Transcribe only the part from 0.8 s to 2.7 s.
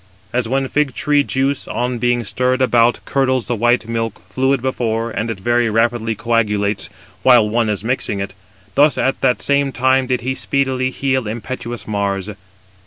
tree juice, 233 on being stirred